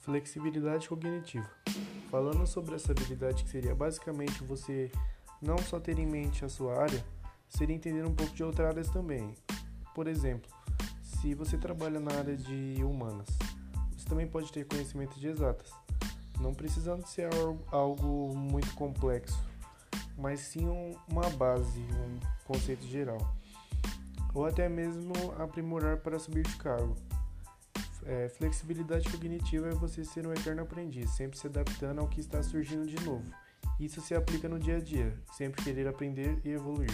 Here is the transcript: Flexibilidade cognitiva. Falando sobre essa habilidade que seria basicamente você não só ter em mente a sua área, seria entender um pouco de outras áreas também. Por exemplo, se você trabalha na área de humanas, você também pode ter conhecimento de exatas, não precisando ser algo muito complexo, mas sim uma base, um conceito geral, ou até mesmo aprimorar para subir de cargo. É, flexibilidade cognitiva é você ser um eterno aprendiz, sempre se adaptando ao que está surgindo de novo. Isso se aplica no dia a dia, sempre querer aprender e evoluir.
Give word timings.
Flexibilidade 0.00 0.88
cognitiva. 0.88 1.48
Falando 2.10 2.46
sobre 2.46 2.74
essa 2.74 2.92
habilidade 2.92 3.44
que 3.44 3.50
seria 3.50 3.74
basicamente 3.74 4.42
você 4.42 4.90
não 5.40 5.58
só 5.58 5.78
ter 5.78 5.98
em 5.98 6.06
mente 6.06 6.44
a 6.44 6.48
sua 6.48 6.80
área, 6.80 7.04
seria 7.48 7.76
entender 7.76 8.04
um 8.04 8.14
pouco 8.14 8.34
de 8.34 8.42
outras 8.42 8.68
áreas 8.68 8.88
também. 8.88 9.34
Por 9.94 10.06
exemplo, 10.06 10.50
se 11.02 11.34
você 11.34 11.58
trabalha 11.58 12.00
na 12.00 12.12
área 12.12 12.34
de 12.34 12.82
humanas, 12.82 13.28
você 13.94 14.08
também 14.08 14.26
pode 14.26 14.50
ter 14.50 14.66
conhecimento 14.66 15.20
de 15.20 15.28
exatas, 15.28 15.70
não 16.40 16.54
precisando 16.54 17.04
ser 17.06 17.28
algo 17.70 18.34
muito 18.34 18.74
complexo, 18.74 19.38
mas 20.16 20.40
sim 20.40 20.66
uma 21.08 21.28
base, 21.30 21.80
um 21.80 22.18
conceito 22.46 22.86
geral, 22.86 23.18
ou 24.32 24.46
até 24.46 24.66
mesmo 24.66 25.12
aprimorar 25.38 25.98
para 25.98 26.18
subir 26.18 26.44
de 26.44 26.56
cargo. 26.56 26.96
É, 28.04 28.28
flexibilidade 28.28 29.08
cognitiva 29.10 29.68
é 29.68 29.74
você 29.74 30.04
ser 30.04 30.26
um 30.26 30.32
eterno 30.32 30.62
aprendiz, 30.62 31.10
sempre 31.10 31.38
se 31.38 31.46
adaptando 31.46 32.00
ao 32.00 32.08
que 32.08 32.20
está 32.20 32.42
surgindo 32.42 32.86
de 32.86 33.02
novo. 33.04 33.24
Isso 33.78 34.00
se 34.00 34.14
aplica 34.14 34.48
no 34.48 34.58
dia 34.58 34.76
a 34.76 34.80
dia, 34.80 35.14
sempre 35.32 35.62
querer 35.62 35.86
aprender 35.86 36.38
e 36.44 36.50
evoluir. 36.50 36.90